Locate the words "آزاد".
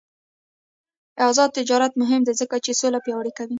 1.29-1.49